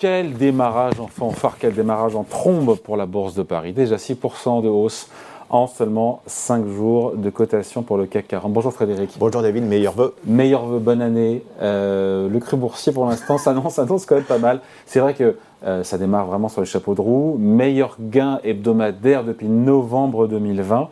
Quel 0.00 0.32
démarrage 0.32 0.98
en 0.98 1.08
fanfare, 1.08 1.56
quel 1.60 1.74
démarrage 1.74 2.16
en 2.16 2.24
trombe 2.24 2.78
pour 2.78 2.96
la 2.96 3.04
Bourse 3.04 3.34
de 3.34 3.42
Paris. 3.42 3.74
Déjà 3.74 3.96
6% 3.96 4.62
de 4.62 4.68
hausse 4.68 5.10
en 5.50 5.66
seulement 5.66 6.22
5 6.24 6.66
jours 6.68 7.12
de 7.16 7.28
cotation 7.28 7.82
pour 7.82 7.98
le 7.98 8.06
CAC 8.06 8.28
40. 8.28 8.50
Bonjour 8.50 8.72
Frédéric. 8.72 9.16
Bonjour 9.18 9.42
David, 9.42 9.64
meilleur 9.64 9.92
vœu. 9.92 10.14
Meilleur 10.24 10.64
vœu, 10.64 10.78
bonne 10.78 11.02
année. 11.02 11.44
Euh, 11.60 12.30
le 12.30 12.38
cru 12.38 12.56
boursier 12.56 12.94
pour 12.94 13.04
l'instant 13.04 13.36
s'annonce, 13.38 13.78
annonce 13.78 14.06
quand 14.06 14.14
même 14.14 14.24
pas 14.24 14.38
mal. 14.38 14.60
C'est 14.86 15.00
vrai 15.00 15.12
que 15.12 15.36
euh, 15.66 15.84
ça 15.84 15.98
démarre 15.98 16.24
vraiment 16.24 16.48
sur 16.48 16.62
les 16.62 16.66
chapeaux 16.66 16.94
de 16.94 17.02
roue. 17.02 17.36
Meilleur 17.38 17.98
gain 18.00 18.40
hebdomadaire 18.42 19.22
depuis 19.22 19.48
novembre 19.48 20.26
2020 20.28 20.88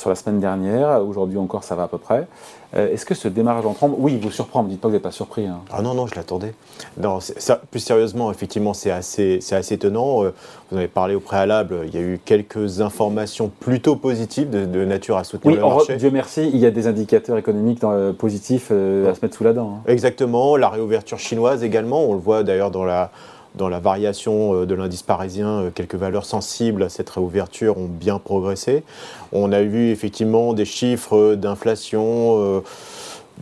sur 0.00 0.08
la 0.08 0.16
semaine 0.16 0.40
dernière. 0.40 1.06
Aujourd'hui 1.06 1.38
encore, 1.38 1.62
ça 1.62 1.74
va 1.74 1.84
à 1.84 1.88
peu 1.88 1.98
près. 1.98 2.26
Euh, 2.74 2.92
est-ce 2.92 3.04
que 3.04 3.14
ce 3.14 3.28
démarrage 3.28 3.66
en 3.66 3.74
trombe, 3.74 3.94
oui, 3.98 4.14
il 4.14 4.20
vous 4.20 4.30
surprend, 4.30 4.62
ne 4.62 4.68
dites 4.68 4.80
pas 4.80 4.88
que 4.88 4.90
vous 4.90 4.94
n'êtes 4.94 5.02
pas 5.02 5.10
surpris. 5.10 5.46
Hein. 5.46 5.60
Ah 5.72 5.82
non, 5.82 5.94
non, 5.94 6.06
je 6.06 6.14
l'attendais. 6.14 6.54
Non, 6.98 7.18
ça, 7.20 7.60
plus 7.70 7.80
sérieusement, 7.80 8.30
effectivement, 8.30 8.74
c'est 8.74 8.90
assez, 8.90 9.40
assez 9.50 9.74
étonnant. 9.74 10.24
Euh, 10.24 10.32
vous 10.70 10.76
en 10.76 10.78
avez 10.78 10.88
parlé 10.88 11.14
au 11.14 11.20
préalable, 11.20 11.80
il 11.86 11.94
y 11.94 11.98
a 11.98 12.00
eu 12.00 12.20
quelques 12.24 12.80
informations 12.80 13.50
plutôt 13.60 13.96
positives 13.96 14.50
de, 14.50 14.84
nature 14.84 15.16
à 15.16 15.24
soutenir 15.24 15.56
le 15.56 15.62
marché. 15.62 15.96
Dieu 15.96 16.10
merci, 16.10 16.48
il 16.52 16.58
y 16.58 16.66
a 16.66 16.70
des 16.70 16.86
indicateurs 16.86 17.36
économiques 17.36 17.80
dans, 17.80 18.14
positifs 18.14 18.70
à 18.70 19.14
se 19.14 19.20
mettre 19.20 19.36
sous 19.36 19.44
la 19.44 19.52
dent. 19.52 19.78
Hein. 19.78 19.90
Exactement, 19.90 20.56
la 20.56 20.68
réouverture 20.68 21.18
chinoise 21.18 21.64
également, 21.64 22.04
on 22.04 22.14
le 22.14 22.20
voit 22.20 22.44
d'ailleurs 22.44 22.70
dans 22.70 22.84
la 22.84 23.10
dans 23.54 23.68
la 23.68 23.80
variation 23.80 24.54
euh, 24.54 24.66
de 24.66 24.74
l'indice 24.74 25.02
parisien, 25.02 25.48
euh, 25.48 25.70
quelques 25.70 25.94
valeurs 25.94 26.24
sensibles 26.24 26.82
à 26.82 26.88
cette 26.88 27.10
réouverture 27.10 27.78
ont 27.78 27.88
bien 27.88 28.18
progressé. 28.18 28.84
On 29.32 29.52
a 29.52 29.62
vu 29.62 29.90
effectivement 29.90 30.52
des 30.52 30.64
chiffres 30.64 31.34
d'inflation, 31.34 32.36
euh, 32.38 32.60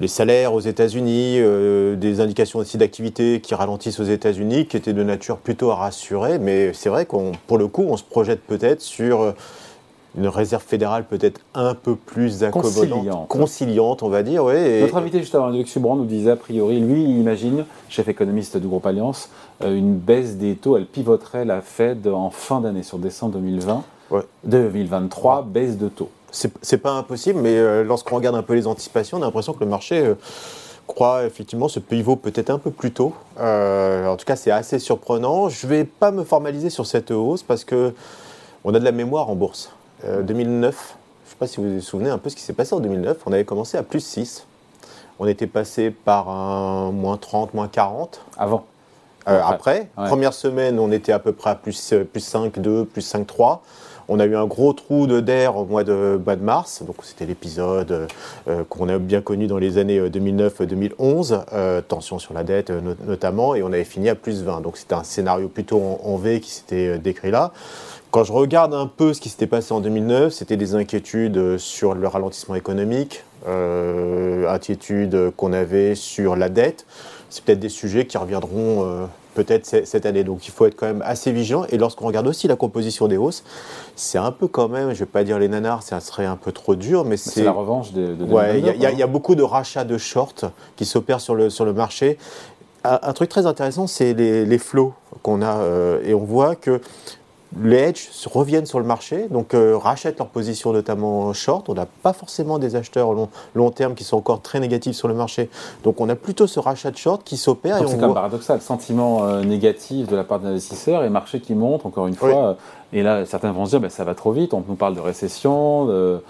les 0.00 0.08
salaires 0.08 0.54
aux 0.54 0.60
États-Unis, 0.60 1.40
des 1.96 2.20
indications 2.20 2.60
aussi 2.60 2.78
d'activité 2.78 3.40
qui 3.40 3.56
ralentissent 3.56 3.98
aux 3.98 4.04
États-Unis, 4.04 4.66
qui 4.66 4.76
étaient 4.76 4.92
de 4.92 5.02
nature 5.02 5.38
plutôt 5.38 5.72
à 5.72 5.74
rassurer. 5.74 6.38
Mais 6.38 6.72
c'est 6.72 6.88
vrai 6.88 7.04
qu'on, 7.04 7.32
pour 7.48 7.58
le 7.58 7.66
coup, 7.66 7.84
on 7.88 7.96
se 7.96 8.04
projette 8.04 8.40
peut-être 8.42 8.80
sur 8.80 9.34
une 10.16 10.28
réserve 10.28 10.62
fédérale 10.62 11.04
peut-être 11.04 11.40
un 11.54 11.74
peu 11.74 11.94
plus 11.94 12.42
accommodante, 12.42 13.28
conciliante, 13.28 14.02
on 14.02 14.08
va 14.08 14.22
dire. 14.22 14.44
Ouais, 14.44 14.80
Notre 14.80 14.96
invité 14.96 15.18
juste 15.20 15.34
avant, 15.34 15.50
Luc 15.50 15.68
Subran, 15.68 15.96
nous 15.96 16.06
disait 16.06 16.30
a 16.30 16.36
priori, 16.36 16.80
lui, 16.80 17.02
il 17.04 17.18
imagine, 17.18 17.64
chef 17.88 18.08
économiste 18.08 18.56
du 18.56 18.66
groupe 18.66 18.86
Alliance, 18.86 19.30
euh, 19.62 19.76
une 19.76 19.96
baisse 19.96 20.36
des 20.36 20.56
taux, 20.56 20.76
elle 20.76 20.86
pivoterait 20.86 21.44
la 21.44 21.60
Fed 21.60 22.06
en 22.06 22.30
fin 22.30 22.60
d'année, 22.60 22.82
sur 22.82 22.98
décembre 22.98 23.34
2020. 23.34 23.84
2023, 24.44 25.42
baisse 25.42 25.76
de 25.76 25.88
taux. 25.88 26.10
C'est 26.30 26.78
pas 26.78 26.92
impossible, 26.92 27.40
mais 27.40 27.56
euh, 27.56 27.84
lorsqu'on 27.84 28.16
regarde 28.16 28.36
un 28.36 28.42
peu 28.42 28.54
les 28.54 28.66
anticipations, 28.66 29.18
on 29.18 29.22
a 29.22 29.26
l'impression 29.26 29.52
que 29.52 29.60
le 29.60 29.70
marché 29.70 29.98
euh, 29.98 30.14
croit 30.86 31.24
effectivement 31.24 31.68
ce 31.68 31.78
pivot 31.78 32.16
peut-être 32.16 32.50
un 32.50 32.58
peu 32.58 32.70
plus 32.70 32.92
tôt. 32.92 33.12
en 33.38 34.16
tout 34.16 34.24
cas, 34.24 34.36
c'est 34.36 34.50
assez 34.50 34.78
surprenant. 34.78 35.50
Je 35.50 35.66
ne 35.66 35.70
vais 35.70 35.84
pas 35.84 36.10
me 36.10 36.24
formaliser 36.24 36.70
sur 36.70 36.86
cette 36.86 37.10
hausse 37.10 37.42
parce 37.42 37.64
que 37.64 37.92
on 38.64 38.74
a 38.74 38.78
de 38.78 38.84
la 38.84 38.92
mémoire 38.92 39.28
en 39.28 39.34
bourse. 39.34 39.70
2009, 40.04 40.64
euh, 40.64 40.70
je 41.24 41.28
ne 41.28 41.30
sais 41.30 41.36
pas 41.38 41.46
si 41.46 41.56
vous 41.58 41.74
vous 41.74 41.80
souvenez 41.80 42.10
un 42.10 42.18
peu 42.18 42.30
ce 42.30 42.36
qui 42.36 42.42
s'est 42.42 42.52
passé 42.52 42.74
en 42.74 42.80
2009. 42.80 43.18
On 43.26 43.32
avait 43.32 43.44
commencé 43.44 43.76
à 43.76 43.82
plus 43.82 44.00
6. 44.00 44.46
On 45.18 45.26
était 45.26 45.46
passé 45.46 45.90
par 45.90 46.28
un 46.28 46.92
moins 46.92 47.16
30, 47.16 47.54
moins 47.54 47.68
40. 47.68 48.20
Avant 48.36 48.66
euh, 49.28 49.40
Après. 49.44 49.88
Première 49.96 50.32
semaine, 50.32 50.78
on 50.78 50.92
était 50.92 51.12
à 51.12 51.18
peu 51.18 51.32
près 51.32 51.50
à 51.50 51.54
plus, 51.54 51.92
euh, 51.92 52.04
plus 52.04 52.20
5, 52.20 52.58
2, 52.58 52.84
plus 52.84 53.02
5, 53.02 53.26
3. 53.26 53.62
On 54.10 54.20
a 54.20 54.24
eu 54.24 54.36
un 54.36 54.46
gros 54.46 54.72
trou 54.72 55.06
de 55.06 55.20
d'air 55.20 55.56
au 55.56 55.66
mois 55.66 55.84
de, 55.84 56.18
mois 56.24 56.34
de 56.34 56.42
mars, 56.42 56.82
donc 56.82 56.96
c'était 57.02 57.26
l'épisode 57.26 58.08
qu'on 58.70 58.88
a 58.88 58.96
bien 58.98 59.20
connu 59.20 59.48
dans 59.48 59.58
les 59.58 59.76
années 59.76 60.00
2009-2011, 60.00 61.82
tension 61.82 62.18
sur 62.18 62.32
la 62.32 62.42
dette 62.42 62.72
notamment, 63.06 63.54
et 63.54 63.62
on 63.62 63.66
avait 63.66 63.84
fini 63.84 64.08
à 64.08 64.14
plus 64.14 64.42
20. 64.42 64.62
Donc 64.62 64.78
c'était 64.78 64.94
un 64.94 65.04
scénario 65.04 65.48
plutôt 65.48 66.00
en 66.02 66.16
V 66.16 66.40
qui 66.40 66.52
s'était 66.52 66.98
décrit 66.98 67.30
là. 67.30 67.52
Quand 68.10 68.24
je 68.24 68.32
regarde 68.32 68.72
un 68.72 68.86
peu 68.86 69.12
ce 69.12 69.20
qui 69.20 69.28
s'était 69.28 69.46
passé 69.46 69.74
en 69.74 69.80
2009, 69.80 70.32
c'était 70.32 70.56
des 70.56 70.74
inquiétudes 70.74 71.36
euh, 71.36 71.58
sur 71.58 71.94
le 71.94 72.08
ralentissement 72.08 72.54
économique, 72.54 73.22
euh, 73.46 74.48
inquiétudes 74.48 75.30
qu'on 75.36 75.52
avait 75.52 75.94
sur 75.94 76.34
la 76.34 76.48
dette. 76.48 76.86
C'est 77.28 77.44
peut-être 77.44 77.60
des 77.60 77.68
sujets 77.68 78.06
qui 78.06 78.16
reviendront 78.16 78.86
euh, 78.86 79.04
peut-être 79.34 79.66
cette 79.66 80.06
année. 80.06 80.24
Donc 80.24 80.46
il 80.46 80.52
faut 80.52 80.64
être 80.64 80.74
quand 80.74 80.86
même 80.86 81.02
assez 81.04 81.32
vigilant. 81.32 81.66
Et 81.68 81.76
lorsqu'on 81.76 82.06
regarde 82.06 82.26
aussi 82.26 82.48
la 82.48 82.56
composition 82.56 83.08
des 83.08 83.18
hausses, 83.18 83.44
c'est 83.94 84.16
un 84.16 84.32
peu 84.32 84.46
quand 84.46 84.70
même, 84.70 84.88
je 84.88 84.94
ne 84.94 84.98
vais 85.00 85.06
pas 85.06 85.22
dire 85.22 85.38
les 85.38 85.48
nanars, 85.48 85.82
ça 85.82 86.00
serait 86.00 86.24
un 86.24 86.36
peu 86.36 86.50
trop 86.50 86.76
dur, 86.76 87.04
mais 87.04 87.18
c'est... 87.18 87.44
la 87.44 87.52
revanche 87.52 87.92
de... 87.92 88.14
de 88.14 88.24
ouais, 88.24 88.58
il 88.58 88.98
y, 88.98 89.02
a 89.02 89.06
beaucoup 89.06 89.34
de 89.34 89.42
rachats 89.42 89.84
de 89.84 89.98
shorts 89.98 90.50
qui 90.76 90.86
s'opèrent 90.86 91.20
sur 91.20 91.34
le, 91.34 91.50
sur 91.50 91.66
le 91.66 91.74
marché. 91.74 92.16
Un, 92.84 93.12
truc 93.12 93.28
très 93.28 93.44
intéressant, 93.44 93.86
c'est 93.86 94.14
les, 94.14 94.46
les 94.46 94.58
flots 94.58 94.94
qu'on 95.22 95.42
a. 95.42 95.60
et 96.04 96.14
on 96.14 96.24
voit 96.24 96.54
que 96.56 96.80
les 97.56 97.76
hedges 97.78 98.08
reviennent 98.26 98.66
sur 98.66 98.78
le 98.78 98.84
marché, 98.84 99.26
donc 99.30 99.54
euh, 99.54 99.76
rachètent 99.76 100.18
leur 100.18 100.28
position 100.28 100.72
notamment 100.72 101.32
short. 101.32 101.68
On 101.68 101.74
n'a 101.74 101.86
pas 101.86 102.12
forcément 102.12 102.58
des 102.58 102.76
acheteurs 102.76 103.12
long, 103.12 103.28
long 103.54 103.70
terme 103.70 103.94
qui 103.94 104.04
sont 104.04 104.18
encore 104.18 104.42
très 104.42 104.60
négatifs 104.60 104.96
sur 104.96 105.08
le 105.08 105.14
marché. 105.14 105.48
Donc 105.82 106.00
on 106.00 106.08
a 106.08 106.14
plutôt 106.14 106.46
ce 106.46 106.60
rachat 106.60 106.90
de 106.90 106.96
short 106.96 107.24
qui 107.24 107.36
s'opère. 107.36 107.78
C'est 107.88 107.98
comme 107.98 108.14
paradoxal, 108.14 108.60
sentiment 108.60 109.24
euh, 109.24 109.42
négatif 109.42 110.08
de 110.08 110.16
la 110.16 110.24
part 110.24 110.40
des 110.40 110.48
investisseurs 110.48 111.04
et 111.04 111.08
marché 111.08 111.40
qui 111.40 111.54
monte 111.54 111.86
encore 111.86 112.06
une 112.06 112.14
fois. 112.14 112.48
Euh, 112.48 112.54
et 112.92 113.02
là, 113.02 113.24
certains 113.24 113.52
vont 113.52 113.64
se 113.64 113.70
dire, 113.70 113.80
ben, 113.80 113.90
ça 113.90 114.04
va 114.04 114.14
trop 114.14 114.32
vite, 114.32 114.54
on 114.54 114.62
nous 114.66 114.74
parle 114.74 114.94
de 114.94 115.00
récession. 115.00 115.86
De, 115.86 116.22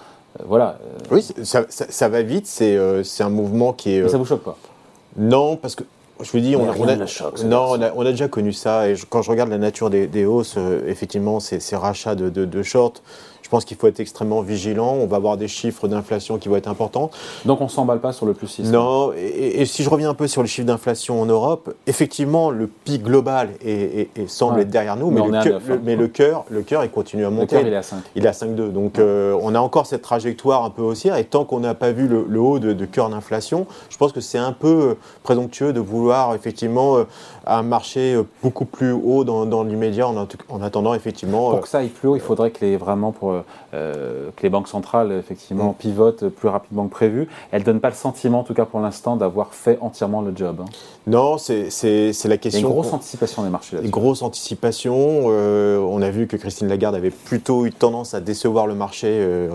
voilà. 0.45 0.77
Oui, 1.11 1.25
ça, 1.43 1.65
ça, 1.69 2.09
va 2.09 2.21
vite, 2.21 2.47
c'est 2.47 2.77
un 2.77 3.29
mouvement 3.29 3.73
qui 3.73 3.95
est... 3.95 4.01
Mais 4.03 4.09
ça 4.09 4.17
vous 4.17 4.25
choque 4.25 4.43
pas? 4.43 4.57
Non, 5.17 5.55
parce 5.55 5.75
que 5.75 5.83
je 6.21 6.31
vous 6.31 6.39
dis, 6.39 6.55
on, 6.55 6.69
a, 6.69 6.95
non, 7.45 7.77
on 7.95 8.05
a, 8.05 8.11
déjà 8.11 8.27
connu 8.27 8.51
ça. 8.51 8.89
Et 8.89 8.95
quand 9.09 9.21
je 9.21 9.31
regarde 9.31 9.49
la 9.49 9.57
nature 9.57 9.89
des, 9.89 10.25
hausses, 10.25 10.55
euh, 10.57 10.81
effectivement, 10.87 11.39
ces, 11.39 11.59
ces 11.59 11.75
rachats 11.75 12.15
de, 12.15 12.29
de, 12.29 12.45
de 12.45 12.63
short, 12.63 13.01
je 13.49 13.51
pense 13.51 13.65
qu'il 13.65 13.77
faut 13.77 13.87
être 13.87 13.99
extrêmement 13.99 14.41
vigilant. 14.41 14.93
On 14.93 15.07
va 15.07 15.17
avoir 15.17 15.35
des 15.35 15.47
chiffres 15.47 15.87
d'inflation 15.87 16.37
qui 16.37 16.49
vont 16.49 16.55
être 16.55 16.67
importants. 16.67 17.09
Donc 17.45 17.61
on 17.61 17.63
ne 17.63 17.69
s'emballe 17.69 17.99
pas 17.99 18.13
sur 18.13 18.27
le 18.27 18.35
plus 18.35 18.45
6 18.45 18.69
Non, 18.69 19.11
et, 19.17 19.65
si 19.65 19.81
je 19.81 19.89
reviens 19.89 20.11
un 20.11 20.13
peu 20.13 20.27
sur 20.27 20.43
les 20.43 20.47
chiffres 20.47 20.67
d'inflation 20.67 21.19
en 21.19 21.25
Europe, 21.25 21.73
effectivement, 21.87 22.51
le 22.51 22.67
pic 22.67 23.01
global 23.01 23.49
est, 23.65 24.07
semble 24.27 24.59
être 24.59 24.69
derrière 24.69 24.97
nous, 24.97 25.09
mais, 25.09 25.25
le, 25.25 25.43
cœur, 25.43 25.61
hein. 25.67 25.79
mais 25.83 25.95
le, 25.95 26.07
cœur, 26.07 26.45
le 26.51 26.61
cœur, 26.61 26.83
il 26.83 26.91
continue 26.91 27.25
à 27.25 27.31
monter. 27.31 27.55
Le 27.55 27.61
cœur, 27.61 27.67
il 27.69 27.73
est 27.73 27.77
à 27.77 27.81
5. 27.81 27.97
Il 28.15 28.23
est 28.23 28.29
à 28.29 28.33
5,2. 28.33 28.71
Donc 28.71 28.99
euh, 28.99 29.35
on 29.41 29.55
a 29.55 29.59
encore 29.59 29.87
cette 29.87 30.03
trajectoire 30.03 30.63
un 30.63 30.69
peu 30.69 30.83
haussière, 30.83 31.17
et 31.17 31.23
tant 31.23 31.43
qu'on 31.43 31.59
n'a 31.59 31.73
pas 31.73 31.91
vu 31.91 32.07
le, 32.07 32.39
haut 32.39 32.59
de, 32.59 32.85
cœur 32.85 33.09
d'inflation, 33.09 33.65
je 33.89 33.97
pense 33.97 34.11
que 34.11 34.21
c'est 34.21 34.37
un 34.37 34.51
peu 34.51 34.95
présomptueux 35.23 35.73
de 35.73 35.79
vouloir 35.79 36.08
effectivement 36.35 36.97
euh, 36.97 37.03
un 37.45 37.63
marché 37.63 38.17
beaucoup 38.43 38.65
plus 38.65 38.91
haut 38.91 39.23
dans, 39.23 39.63
l'immédiat 39.63 40.07
en, 40.07 40.27
en, 40.49 40.61
attendant 40.61 40.93
effectivement. 40.93 41.51
Pour 41.51 41.61
que 41.61 41.67
ça 41.67 41.79
aille 41.79 41.89
plus 41.89 42.07
haut, 42.07 42.15
il 42.15 42.21
faudrait 42.21 42.51
que 42.51 42.63
les, 42.63 42.77
vraiment 42.77 43.11
pour 43.11 43.33
euh, 43.75 44.29
que 44.35 44.41
les 44.41 44.49
banques 44.49 44.67
centrales, 44.67 45.11
effectivement, 45.11 45.71
mm. 45.71 45.75
pivotent 45.75 46.29
plus 46.29 46.47
rapidement 46.47 46.85
que 46.87 46.91
prévu. 46.91 47.27
Elles 47.51 47.61
ne 47.61 47.65
donnent 47.65 47.79
pas 47.79 47.89
le 47.89 47.95
sentiment, 47.95 48.39
en 48.39 48.43
tout 48.43 48.55
cas 48.55 48.65
pour 48.65 48.79
l'instant, 48.79 49.15
d'avoir 49.15 49.53
fait 49.53 49.77
entièrement 49.81 50.21
le 50.21 50.35
job. 50.35 50.61
Hein. 50.61 50.69
Non, 51.05 51.37
c'est 51.37 51.69
la 52.25 52.37
question. 52.37 52.59
Il 52.59 52.63
y 52.63 52.65
a 52.65 52.67
une 52.67 52.73
grosse 52.73 52.93
anticipation 52.93 53.43
des 53.43 53.49
marchés. 53.49 53.77
Une 53.83 53.91
grosse 53.91 54.23
anticipation. 54.23 55.25
Euh, 55.27 55.77
on 55.77 56.01
a 56.01 56.09
vu 56.09 56.25
que 56.25 56.35
Christine 56.35 56.67
Lagarde 56.67 56.95
avait 56.95 57.11
plutôt 57.11 57.67
eu 57.67 57.71
tendance 57.71 58.15
à 58.15 58.21
décevoir 58.21 58.65
le 58.65 58.73
marché 58.73 59.07
euh, 59.07 59.49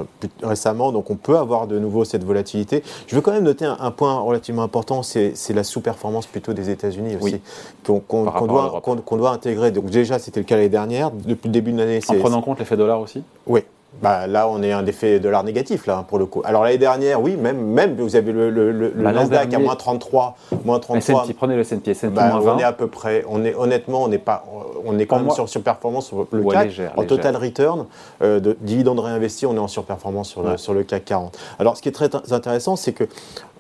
récemment, 0.45 0.93
donc 0.93 1.11
on 1.11 1.17
peut 1.17 1.37
avoir 1.37 1.67
de 1.67 1.81
nouveau 1.81 2.05
cette 2.05 2.23
volatilité. 2.23 2.85
Je 3.09 3.17
veux 3.17 3.21
quand 3.21 3.33
même 3.33 3.45
noter 3.45 3.65
un, 3.65 3.91
point 3.91 4.19
relativement 4.21 4.63
important, 4.63 5.03
c'est 5.03 5.35
la 5.53 5.65
sous-performance 5.65 6.27
plutôt 6.45 6.53
des 6.53 6.71
États-Unis 6.71 7.17
aussi, 7.21 7.41
qu'on 7.85 8.25
doit, 8.47 8.83
doit, 9.17 9.31
intégrer. 9.31 9.71
Donc 9.71 9.87
déjà, 9.87 10.19
c'était 10.19 10.41
le 10.41 10.45
cas 10.45 10.57
l'année 10.57 10.69
dernière. 10.69 11.11
Depuis 11.11 11.49
le 11.49 11.53
début 11.53 11.73
de 11.73 11.79
l'année, 11.79 12.01
en 12.07 12.15
prenant 12.17 12.39
en 12.39 12.43
compte 12.43 12.59
l'effet 12.59 12.77
dollar 12.77 13.01
aussi? 13.01 13.23
Oui, 13.47 13.63
bah, 14.03 14.27
là, 14.27 14.49
on 14.49 14.63
est 14.63 14.73
un 14.73 14.85
effet 14.87 15.21
de 15.21 15.29
l'art 15.29 15.45
négatif, 15.45 15.87
là, 15.87 16.05
pour 16.07 16.19
le 16.19 16.27
coup. 16.27 16.43
Alors, 16.45 16.65
l'année 16.65 16.79
dernière, 16.79 17.23
oui, 17.23 17.37
même, 17.37 17.59
même 17.59 17.97
vous 17.97 18.17
avez 18.17 18.33
le, 18.33 18.51
le, 18.51 18.71
le, 18.73 18.91
bah, 18.91 19.13
Nasdaq 19.13 19.55
à 19.55 19.59
moins 19.59 19.77
33. 19.77 20.37
Moins 20.65 20.79
33. 20.79 21.27
prenez 21.37 21.55
le 21.55 21.63
S&P, 21.63 21.91
S&P 21.91 22.09
bah, 22.09 22.39
On 22.43 22.59
est 22.59 22.65
à 22.65 22.73
peu 22.73 22.87
près, 22.87 23.25
on 23.29 23.45
est, 23.45 23.55
honnêtement, 23.55 24.03
on 24.03 24.13
est, 24.13 24.19
pas, 24.19 24.45
on 24.85 24.99
est 24.99 25.07
quand 25.07 25.21
même 25.21 25.31
sur 25.31 25.49
surperformance 25.49 26.07
sur 26.07 26.27
le 26.31 26.45
CAC. 26.45 26.81
en 26.97 27.05
total 27.05 27.37
return, 27.37 27.87
euh, 28.23 28.41
de 28.41 28.57
dividendes 28.61 29.01
réinvestis, 29.01 29.47
on 29.47 29.55
est 29.55 29.61
en 29.61 29.69
surperformance 29.69 30.29
sur, 30.29 30.43
le, 30.43 30.57
sur 30.57 30.75
le 30.75 30.83
CAC 30.83 31.05
40. 31.05 31.39
Alors, 31.59 31.77
ce 31.77 31.83
qui 31.83 31.89
est 31.89 31.93
très 31.93 32.11
intéressant, 32.33 32.77
c'est 32.77 32.93
que 32.93 33.05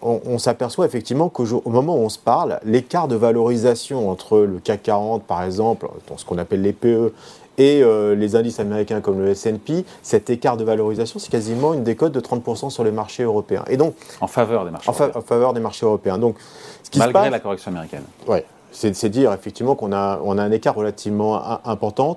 on, 0.05 0.39
s'aperçoit 0.39 0.85
effectivement 0.85 1.31
qu'au 1.31 1.63
moment 1.65 1.97
où 1.97 2.01
on 2.01 2.11
se 2.11 2.19
parle, 2.19 2.61
l'écart 2.65 3.09
de 3.09 3.17
valorisation 3.17 4.11
entre 4.11 4.41
le 4.41 4.59
CAC 4.59 4.83
40, 4.83 5.23
par 5.23 5.43
exemple, 5.43 5.89
dans 6.09 6.19
ce 6.19 6.27
qu'on 6.27 6.37
appelle 6.37 6.61
les 6.61 6.75
PE, 6.75 7.15
et 7.59 7.83
euh, 7.83 8.15
les 8.15 8.37
indices 8.37 8.61
américains 8.61 9.01
comme 9.01 9.21
le 9.21 9.29
S&P, 9.29 9.85
cet 10.03 10.31
écart 10.31 10.57
de 10.57 10.65
valorisation, 10.65 11.19
c'est 11.19 11.31
quasiment 11.31 11.75
une 11.75 11.85
décote 11.85 12.13
de 12.13 12.21
30% 12.21 12.71
sur 12.71 12.85
les 12.85 12.91
marchés 12.91 13.23
européens. 13.23 13.65
Et 13.69 13.77
donc, 13.77 13.95
en 14.21 14.27
faveur 14.27 14.65
des 14.65 14.71
marchés 14.71 14.91
européens. 14.91 15.13
En 15.15 15.23
faveur 15.23 15.53
des 15.53 15.61
marchés 15.61 15.87
européens. 15.87 16.19
Donc, 16.19 16.37
ce 16.83 16.91
qui 16.91 16.99
Malgré 16.99 17.31
la 17.31 17.41
correction 17.41 17.71
américaine. 17.71 18.05
Oui, 18.27 18.39
c'est 18.73 19.09
dire 19.09 19.33
effectivement 19.33 19.75
qu'on 19.75 19.93
a, 19.93 20.21
on 20.25 20.39
a 20.39 20.43
un 20.43 20.51
écart 20.51 20.75
relativement 20.75 21.41
important. 21.67 22.17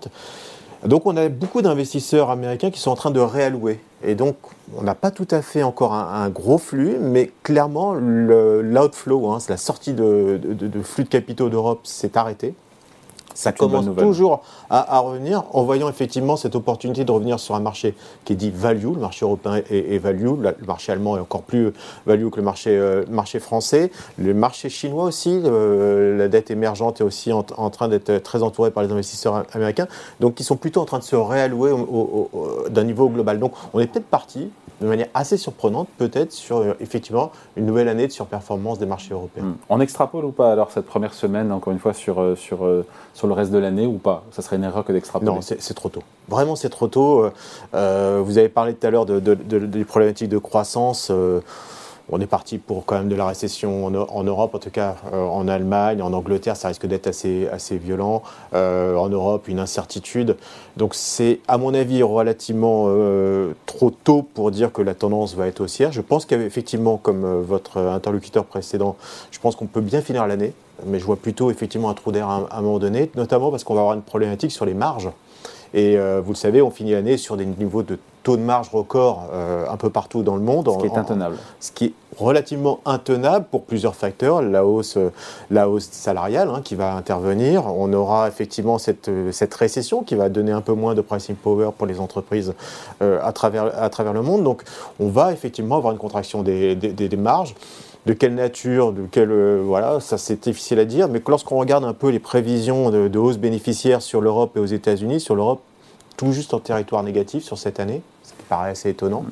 Donc 0.86 1.06
on 1.06 1.18
a 1.18 1.28
beaucoup 1.30 1.62
d'investisseurs 1.62 2.30
américains 2.30 2.69
qui 2.69 2.80
sont 2.80 2.92
en 2.92 2.95
train 2.95 3.12
de 3.12 3.19
réallouer. 3.19 3.80
Et 4.04 4.16
donc 4.16 4.36
on 4.78 4.84
n'a 4.84 4.95
pas 4.95 5.12
tout 5.12 5.28
à 5.31 5.42
fait 5.42 5.63
encore 5.63 5.94
un, 5.94 6.30
gros 6.30 6.57
flux, 6.57 6.98
mais 7.00 7.31
clairement 7.44 7.94
l'outflow, 7.94 9.31
hein, 9.31 9.39
c'est 9.39 9.50
la 9.50 9.57
sortie 9.57 9.94
de, 9.94 10.39
de, 10.44 10.81
flux 10.81 11.04
de 11.04 11.10
capitaux 11.10 11.50
d'Europe 11.50 11.81
s'est 11.84 12.18
arrêté 12.18 12.54
ça 13.38 13.51
commence 13.51 13.86
toujours 13.95 14.42
à, 14.72 15.00
revenir 15.00 15.44
en 15.54 15.62
voyant 15.63 15.88
effectivement 15.89 16.38
cette 16.38 16.56
opportunité 16.56 17.06
de 17.06 17.12
revenir 17.12 17.39
sur 17.39 17.54
un 17.54 17.60
marché 17.60 17.94
qui 18.25 18.34
est 18.34 18.36
dit 18.36 18.50
value. 18.50 18.94
Le 18.95 19.00
marché 19.00 19.25
européen 19.25 19.62
est, 19.69 20.00
value, 20.00 20.42
le 20.42 20.56
marché 20.66 20.92
allemand 20.92 21.18
est 21.18 21.19
encore 21.19 21.44
plus 21.44 21.72
value 22.07 22.30
que 22.30 22.38
le 22.38 22.42
marché, 22.42 22.72
euh, 22.72 23.06
marché 23.12 23.39
français. 23.39 23.92
Le 24.18 24.34
marché 24.34 24.69
chinois 24.69 25.04
aussi, 25.04 25.39
euh, 25.45 26.18
la 26.18 26.30
dette 26.30 26.50
émergente 26.50 27.00
est 27.00 27.04
aussi 27.04 27.31
en, 27.31 27.44
train 27.44 27.88
d'être 27.88 28.18
très 28.24 28.42
entourée 28.42 28.72
par 28.72 28.81
les 28.81 28.92
investisseurs 28.92 29.45
américains. 29.54 29.88
Donc 30.19 30.39
ils 30.39 30.44
sont 30.44 30.57
plutôt 30.57 30.81
en 30.81 30.86
train 30.86 31.00
de 31.00 31.04
se 31.04 31.16
réallouer 31.16 31.74
d'un 32.72 32.84
niveau 32.84 33.07
global. 33.07 33.38
Donc 33.38 33.54
on 33.75 33.80
est 33.80 33.86
peut-être 33.86 34.07
parti 34.07 34.50
de 34.81 34.88
manière 34.88 35.07
assez 35.13 35.38
surprenante, 35.38 35.88
peut-être 35.97 36.31
sur 36.31 36.57
euh, 36.57 36.74
effectivement 36.79 37.31
une 37.56 37.65
nouvelle 37.65 37.88
année 37.88 38.07
de 38.07 38.12
surperformance 38.12 38.79
des 38.79 38.85
marchés 38.85 39.13
européens. 39.13 39.44
Hmm. 39.44 39.56
On 39.69 39.79
extrapole 39.79 40.25
ou 40.25 40.31
pas 40.31 40.51
alors 40.51 40.71
cette 40.71 40.85
première 40.85 41.13
semaine, 41.13 41.51
encore 41.51 41.74
une 41.74 41.79
fois, 41.79 41.94
sur, 41.94 42.21
euh, 42.21 42.35
sur, 42.35 42.65
euh, 42.65 42.85
sur 43.13 43.27
le 43.27 43.33
reste 43.33 43.51
de 43.51 43.57
l'année 43.57 43.85
ou 43.85 43.97
pas? 43.97 44.24
Ça 44.31 44.41
serait 44.41 44.57
une 44.57 44.63
erreur 44.63 44.85
que 44.85 44.94
d'extrapoler 44.94 45.31
Non, 45.31 45.41
c'est 45.41 45.74
trop 45.74 45.89
tôt. 45.89 46.03
Vraiment, 46.27 46.56
c'est 46.56 46.69
trop 46.69 46.88
tôt. 46.88 47.29
vous 47.74 48.38
avez 48.38 48.50
parlé 48.50 48.74
tout 48.74 48.85
à 48.85 48.89
l'heure 48.89 49.06
de, 49.06 49.19
des 49.19 49.85
problématiques 49.85 50.29
de 50.29 50.38
croissance 50.38 51.12
on 52.09 52.21
est 52.21 52.27
parti 52.27 52.57
pour 52.57 52.86
quand 52.86 52.98
même 52.98 53.09
de 53.09 53.15
la 53.15 53.27
récession 53.27 53.86
en, 53.86 54.24
Europe, 54.24 54.56
en 54.56 54.59
tout 54.59 54.69
cas 54.69 54.95
euh, 55.13 55.25
en 55.25 55.48
Allemagne, 55.48 56.01
en 56.01 56.13
Angleterre, 56.13 56.56
ça 56.56 56.69
risque 56.69 56.86
d'être 56.86 57.07
assez, 57.07 57.48
assez 57.50 57.77
violent. 57.77 58.24
Euh, 58.54 58.95
en 58.95 59.09
Europe, 59.09 59.48
une 59.48 59.59
incertitude. 59.59 60.38
Donc 60.77 60.95
c'est, 60.95 61.39
à 61.48 61.57
mon 61.57 61.74
avis, 61.74 62.04
relativement 62.04 62.86
euh, 62.88 63.54
trop 63.65 63.92
tôt 63.92 64.21
pour 64.21 64.51
dire 64.51 64.71
que 64.71 64.81
la 64.81 64.94
tendance 64.94 65.36
va 65.36 65.48
être 65.48 65.62
haussière. 65.62 65.92
Je 65.92 66.01
pense 66.01 66.25
qu'effectivement, 66.25 66.98
comme 66.98 67.42
votre 67.42 67.77
interlocuteur 67.77 68.45
précédent, 68.45 68.95
je 69.31 69.39
pense 69.39 69.56
qu'on 69.56 69.68
peut 69.68 69.81
bien 69.81 70.01
finir 70.01 70.27
l'année, 70.27 70.53
mais 70.86 71.00
je 71.00 71.06
vois 71.06 71.18
plutôt 71.18 71.51
effectivement 71.51 71.89
un 71.89 71.94
trou 71.94 72.12
d'air 72.12 72.30
à, 72.30 72.48
un 72.51 72.62
moment 72.62 72.80
donné, 72.80 73.12
notamment 73.15 73.51
parce 73.51 73.63
qu'on 73.63 73.74
va 73.74 73.81
avoir 73.81 73.95
une 73.95 74.01
problématique 74.01 74.51
sur 74.51 74.65
les 74.65 74.74
marges. 74.74 75.10
Et 75.73 75.97
vous 75.97 76.31
le 76.31 76.37
savez, 76.37 76.61
on 76.61 76.71
finit 76.71 76.91
l'année 76.91 77.17
sur 77.17 77.37
des 77.37 77.45
niveaux 77.45 77.83
de 77.83 77.97
taux 78.27 78.35
de 78.35 78.41
marge 78.41 78.67
record 78.73 79.29
euh, 79.31 79.65
un 79.69 79.77
peu 79.77 79.89
partout 79.89 80.21
dans 80.21 80.35
le 80.35 80.41
monde. 80.41 80.69
Ce 80.69 80.77
qui 80.79 80.93
est 80.93 80.97
intenable. 80.97 81.37
ce 81.61 81.71
qui 81.71 81.85
est 81.85 81.93
relativement 82.17 82.81
intenable 82.83 83.45
pour 83.49 83.63
plusieurs 83.63 83.95
facteurs. 83.95 84.41
La 84.41 84.65
hausse, 84.65 84.97
euh, 84.97 85.13
la 85.49 85.69
hausse 85.69 85.87
salariale 85.91 86.49
hein, 86.53 86.59
qui 86.61 86.75
va 86.75 86.93
intervenir. 86.93 87.65
On 87.67 87.93
aura 87.93 88.27
effectivement 88.27 88.79
cette, 88.79 89.07
euh, 89.07 89.31
cette 89.31 89.53
récession 89.53 90.03
qui 90.03 90.15
va 90.15 90.27
donner 90.27 90.51
un 90.51 90.59
peu 90.59 90.73
moins 90.73 90.93
de 90.93 90.99
pricing 90.99 91.37
power 91.37 91.69
pour 91.77 91.87
les 91.87 92.01
entreprises 92.01 92.53
à, 92.99 93.31
travers, 93.31 93.71
à 93.81 93.89
travers 93.89 94.11
le 94.11 94.21
monde. 94.21 94.43
Donc 94.43 94.63
on 94.99 95.07
va 95.07 95.31
effectivement 95.31 95.77
avoir 95.77 95.93
une 95.93 95.99
contraction 95.99 96.43
des, 96.43 96.75
des, 96.75 97.17
marges. 97.17 97.55
De 98.07 98.13
quelle 98.13 98.36
nature, 98.36 98.94
de 98.94 99.06
quelle, 99.12 99.59
voilà, 99.59 100.00
ça 100.00 100.18
c'est 100.18 100.42
difficile 100.42 100.80
à 100.80 100.86
dire, 100.86 101.09
mais 101.09 101.21
lorsqu'on 101.27 101.57
regarde 101.57 101.83
un 101.83 101.92
peu 101.92 102.07
les 102.07 102.19
prévisions 102.19 102.89
de, 102.89 103.09
de 103.09 103.19
hausse 103.19 103.38
bénéficiaire 103.38 104.01
sur 104.01 104.21
l'Europe 104.21 104.56
et 104.56 104.62
aux 104.62 104.65
États-Unis, 104.65 105.19
sur 105.19 105.36
l'Europe, 105.36 105.62
tout 106.15 106.31
juste 106.31 106.54
en 106.54 106.62
territoire 106.62 107.04
négatif 107.04 107.44
sur 107.44 107.57
cette 107.57 107.81
année, 107.81 108.01
ce 108.24 108.31
qui 108.31 108.44
paraît 108.48 108.69
assez 108.69 108.92
étonnant. 108.92 109.25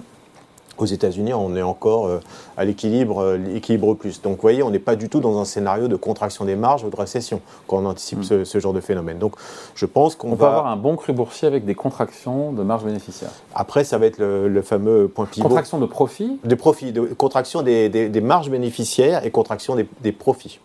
Aux 0.78 0.86
États-Unis, 0.86 1.34
on 1.34 1.56
est 1.56 1.62
encore 1.62 2.08
euh, 2.08 2.20
à 2.58 2.66
l'équilibre, 2.66 3.20
euh, 3.20 3.38
l'équilibre 3.38 3.94
plus. 3.94 4.22
Donc, 4.22 4.36
vous 4.36 4.42
voyez, 4.42 4.62
on 4.62 4.72
n'est 4.72 4.80
pas 4.80 4.96
du 4.96 5.10
tout 5.10 5.22
dans 5.22 5.40
un 5.40 5.46
scénario 5.46 5.88
de 5.88 5.96
contraction 5.96 6.44
des 6.44 6.56
marges 6.56 6.84
ou 6.84 6.90
de 6.90 6.96
récession 6.96 7.42
quand 7.68 7.78
on 7.78 7.86
anticipe 7.86 8.20
mm. 8.20 8.46
ce, 8.46 8.60
genre 8.60 8.74
de 8.74 8.82
phénomène. 8.82 9.18
Donc, 9.18 9.36
je 9.74 9.86
pense 9.86 10.16
qu'on 10.16 10.32
va. 10.32 10.36
peut 10.36 10.46
avoir 10.46 10.68
un 10.68 10.76
bon 10.76 10.96
cru 10.96 11.14
boursier 11.14 11.48
avec 11.48 11.66
des 11.66 11.76
contractions 11.76 12.52
de 12.52 12.62
marge 12.64 12.84
bénéficiaire. 12.84 13.30
Après, 13.54 13.84
ça 13.84 13.98
va 13.98 14.06
être 14.06 14.20
le, 14.20 14.62
fameux 14.62 15.08
point 15.08 15.26
pivot. 15.26 15.48
Contraction 15.48 15.80
de 15.80 15.86
profit 15.86 16.40
De 16.44 16.56
profit, 16.56 16.92
de, 16.92 17.02
contraction 17.02 17.62
des, 17.62 18.22
marges 18.22 18.50
bénéficiaires 18.50 19.26
et 19.26 19.32
contraction 19.32 19.76
des, 19.76 20.12
profits. 20.12 20.60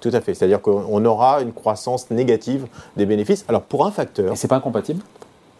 Tout 0.00 0.10
à 0.12 0.20
fait. 0.20 0.34
C'est-à-dire 0.34 0.62
qu'on 0.62 1.04
aura 1.04 1.42
une 1.42 1.52
croissance 1.52 2.10
négative 2.10 2.66
des 2.96 3.06
bénéfices. 3.06 3.44
Alors, 3.48 3.62
pour 3.62 3.84
un 3.86 3.90
facteur. 3.90 4.32
Et 4.32 4.36
c'est 4.36 4.48
pas 4.48 4.56
incompatible 4.56 5.02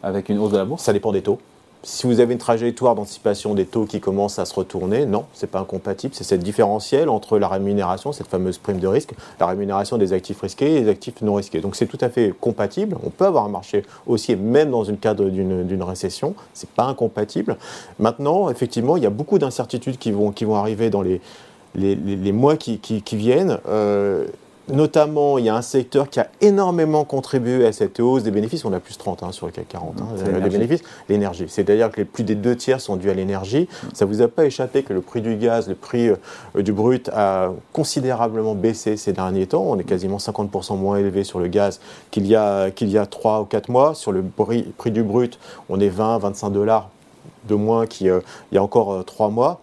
avec 0.03 0.29
une 0.29 0.39
hausse 0.39 0.53
de 0.53 0.59
la 0.59 0.65
bourse? 0.65 0.83
Ça 0.83 0.93
dépend 0.93 1.12
des 1.12 1.23
taux. 1.23 1.39
Si 1.85 2.09
vous 2.09 2.19
avez 2.19 2.33
une 2.33 2.41
trajectoire 2.41 2.97
d'anticipation 2.97 3.55
des 3.55 3.65
taux 3.65 3.85
qui 3.85 4.01
commence 4.01 4.41
à 4.41 4.45
se 4.45 4.55
retourner, 4.55 5.07
non, 5.07 5.27
ce 5.33 5.47
n'est 5.47 5.51
pas 5.51 5.61
incompatible. 5.61 6.13
C'est 6.13 6.25
cette 6.25 6.43
différentiel 6.43 7.09
entre 7.09 7.39
la 7.39 7.47
rémunération, 7.47 8.11
cette 8.13 8.27
fameuse 8.27 8.59
prime 8.59 8.81
de 8.81 8.89
risque, 8.89 9.13
la 9.39 9.47
rémunération 9.47 9.97
des 9.97 10.13
actifs 10.13 10.41
risqués 10.41 10.77
et 10.77 10.81
des 10.83 10.91
actifs 10.91 11.23
non 11.23 11.35
risqués. 11.35 11.61
Donc 11.61 11.77
c'est 11.77 11.87
tout 11.87 11.99
à 12.01 12.09
fait 12.09 12.35
compatible. 12.41 12.97
On 13.05 13.11
peut 13.11 13.27
avoir 13.27 13.45
un 13.45 13.49
marché 13.49 13.85
haussier 14.07 14.35
même 14.35 14.71
dans 14.71 14.83
le 14.83 14.97
cadre 14.97 15.29
d'une 15.29 15.83
récession. 15.83 16.35
Ce 16.53 16.67
n'est 16.67 16.71
pas 16.75 16.85
incompatible. 16.85 17.57
Maintenant, 18.01 18.51
effectivement, 18.51 18.97
il 18.97 19.05
y 19.05 19.07
a 19.07 19.11
beaucoup 19.11 19.39
d'incertitudes 19.39 19.99
qui 19.99 20.11
vont, 20.11 20.33
qui 20.33 20.45
vont 20.45 20.57
arriver 20.57 20.91
dans 20.91 21.03
les, 21.03 21.21
les, 21.77 21.95
les, 21.95 22.33
mois 22.33 22.57
qui, 22.57 22.79
qui, 22.79 23.17
viennent. 23.17 23.59
Euh, 23.69 24.27
Notamment, 24.70 25.38
il 25.38 25.47
y 25.47 25.49
a 25.49 25.55
un 25.55 25.62
secteur 25.62 26.11
qui 26.11 26.20
a 26.20 26.29
énormément 26.41 27.05
contribué 27.05 27.67
à 27.67 27.73
cette 27.73 28.00
hausse 28.00 28.23
des 28.23 28.31
bénéfices. 28.31 28.65
On 28.65 28.73
a 28.73 28.81
plus 28.81 28.99
30 28.99 29.23
hein, 29.23 29.32
sur 29.32 29.47
le 29.47 29.53
CAC 29.53 29.69
40 29.69 29.94
hein, 30.00 30.41
des 30.41 30.50
bénéfices. 30.50 30.82
L'énergie. 31.09 31.47
C'est-à-dire 31.49 31.91
que 31.91 31.99
les 31.99 32.05
plus 32.05 32.25
des 32.25 32.35
deux 32.35 32.56
tiers 32.56 32.81
sont 32.81 32.97
dus 32.97 33.11
à 33.11 33.15
l'énergie. 33.15 33.69
Ça 33.94 34.05
ne 34.05 34.11
vous 34.11 34.23
a 34.23 34.29
pas 34.29 34.44
échappé 34.44 34.82
que 34.82 34.93
le 34.93 35.00
prix 35.00 35.20
du 35.20 35.37
gaz, 35.37 35.69
le 35.69 35.75
prix 35.75 36.09
euh, 36.09 36.62
du 36.62 36.73
brut 36.73 37.09
a 37.15 37.50
considérablement 37.73 38.55
baissé 38.55 38.97
ces 38.97 39.12
derniers 39.12 39.47
temps. 39.47 39.65
On 39.67 39.79
est 39.79 39.85
quasiment 39.85 40.19
50% 40.19 40.76
moins 40.76 40.97
élevé 40.99 41.25
sur 41.25 41.38
le 41.38 41.49
gaz 41.49 41.81
qu'il 42.11 42.26
y, 42.26 42.37
a, 42.37 42.70
qu'il 42.70 42.91
y 42.91 42.99
a 42.99 43.06
3 43.06 43.41
ou 43.41 43.44
4 43.44 43.70
mois. 43.70 43.94
Sur 43.94 44.12
le 44.12 44.23
prix, 44.23 44.91
du 44.91 45.03
brut, 45.03 45.38
on 45.69 45.81
est 45.81 45.88
20, 45.88 46.19
25 46.19 46.50
dollars 46.50 46.91
de 47.49 47.55
moins 47.55 47.87
qu'il 47.87 48.09
euh, 48.09 48.20
y 48.53 48.59
a 48.59 48.62
encore 48.62 49.05
3 49.05 49.26
euh, 49.26 49.31
mois. 49.31 49.61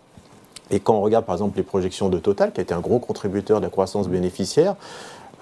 Et 0.72 0.80
quand 0.80 0.96
on 0.96 1.02
regarde 1.02 1.26
par 1.26 1.36
exemple 1.36 1.58
les 1.58 1.64
projections 1.64 2.10
de 2.10 2.20
Total, 2.20 2.52
qui 2.52 2.60
a 2.60 2.64
été 2.64 2.74
un 2.74 2.80
gros 2.80 3.00
contributeur 3.00 3.60
de 3.60 3.66
la 3.66 3.70
croissance 3.70 4.08
bénéficiaire, 4.08 4.76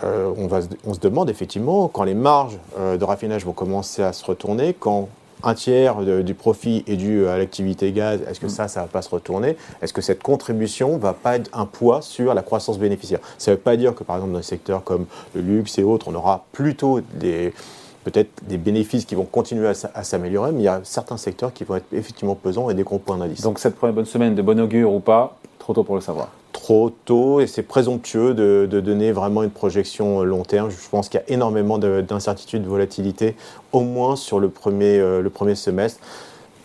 euh, 0.04 0.34
on, 0.38 0.48
va, 0.48 0.60
on, 0.86 0.94
se 0.94 1.00
demande 1.00 1.30
effectivement, 1.30 1.88
quand 1.88 2.04
les 2.04 2.14
marges 2.14 2.58
euh, 2.78 2.98
de 2.98 3.04
raffinage 3.06 3.46
vont 3.46 3.54
commencer 3.54 4.04
à 4.04 4.12
se 4.12 4.26
retourner, 4.26 4.76
quand 4.78 5.08
un 5.44 5.54
tiers 5.54 5.98
du 6.24 6.34
profit 6.34 6.84
est 6.88 6.96
dû 6.96 7.28
à 7.28 7.38
l'activité 7.38 7.92
gaz, 7.92 8.22
est-ce 8.30 8.40
que 8.40 8.48
ça, 8.48 8.70
ça 8.70 8.80
ne 8.82 8.86
va 8.86 8.92
pas 8.92 9.02
se 9.02 9.10
retourner? 9.10 9.58
Est-ce 9.82 9.92
que 9.92 10.02
cette 10.02 10.24
contribution 10.24 10.94
ne 10.94 11.00
va 11.00 11.14
pas 11.14 11.36
être 11.36 11.50
un 11.54 11.66
poids 11.66 12.02
sur 12.02 12.34
la 12.34 12.42
croissance 12.42 12.80
bénéficiaire? 12.80 13.20
Ça 13.38 13.52
ne 13.52 13.58
veut 13.58 13.62
pas 13.62 13.76
dire 13.76 13.94
que 13.94 14.06
par 14.06 14.16
exemple 14.16 14.32
dans 14.32 14.40
des 14.40 14.46
secteurs 14.46 14.84
comme 14.86 15.06
le 15.36 15.42
luxe 15.42 15.78
et 15.78 15.84
autres, 15.84 16.08
on 16.08 16.16
aura 16.16 16.46
plutôt 16.54 17.02
des 17.16 17.54
peut-être 18.04 18.30
des 18.48 18.58
bénéfices 18.58 19.06
qui 19.06 19.16
vont 19.16 19.26
continuer 19.26 19.68
à, 19.68 20.04
s'améliorer, 20.04 20.52
mais 20.52 20.60
il 20.60 20.66
y 20.66 20.68
a 20.70 20.82
certains 20.84 21.18
secteurs 21.18 21.54
qui 21.54 21.64
vont 21.64 21.76
être 21.76 21.86
effectivement 21.94 22.36
pesants 22.36 22.70
et 22.70 22.74
des 22.74 22.84
gros 22.84 23.00
points 23.00 23.18
d'indice. 23.18 23.42
Donc 23.42 23.60
cette 23.60 23.76
première 23.76 23.96
bonne 23.96 24.06
semaine 24.06 24.36
de 24.36 24.42
bon 24.42 24.60
augure 24.60 24.94
ou 24.94 25.00
pas, 25.00 25.38
trop 25.60 25.74
tôt 25.74 25.84
pour 25.84 25.96
le 25.96 26.02
savoir 26.02 26.30
Trop 26.52 26.92
tôt, 26.92 27.40
et 27.40 27.48
c'est 27.48 27.64
présomptueux 27.64 28.34
de, 28.34 28.80
donner 28.80 29.12
vraiment 29.12 29.44
une 29.44 29.50
projection 29.50 30.24
long 30.24 30.44
terme. 30.44 30.70
Je 30.70 30.90
pense 30.90 31.10
qu'il 31.10 31.20
y 31.20 31.24
a 31.24 31.34
énormément 31.34 31.78
d'incertitudes, 31.78 32.64
de 32.64 32.70
volatilité, 32.70 33.36
au 33.72 33.82
moins 33.82 34.16
sur 34.16 34.40
le 34.40 34.50
premier, 34.50 35.00
euh, 35.00 35.22
le 35.22 35.30
premier 35.30 35.56
semestre. 35.56 36.00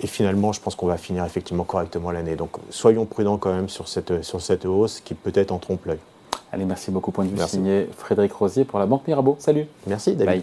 Et 0.00 0.06
finalement, 0.06 0.52
je 0.52 0.60
pense 0.60 0.74
qu'on 0.74 0.86
va 0.86 0.96
finir 0.96 1.24
effectivement 1.24 1.64
correctement 1.64 2.10
l'année. 2.10 2.36
Donc 2.36 2.50
soyons 2.70 3.06
prudents 3.06 3.38
quand 3.38 3.52
même 3.52 3.68
sur 3.68 3.88
cette, 3.88 4.22
sur 4.22 4.40
cette 4.40 4.66
hausse 4.66 5.00
qui 5.00 5.14
peut-être 5.14 5.50
en 5.50 5.58
trompe 5.58 5.86
l'œil. 5.86 5.98
Allez, 6.52 6.64
merci 6.64 6.90
beaucoup. 6.90 7.10
Point 7.10 7.24
de 7.24 7.30
vue 7.30 7.46
signé 7.46 7.88
Frédéric 7.96 8.32
Rosier 8.32 8.64
pour 8.64 8.78
la 8.78 8.86
Banque 8.86 9.06
Mirabeau. 9.06 9.36
Salut. 9.38 9.66
Merci, 9.86 10.14
David. 10.14 10.42